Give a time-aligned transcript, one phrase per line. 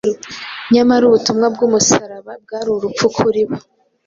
[0.73, 3.57] nyamara ubutumwa bw’umusaraba bwari ubupfu kuri bo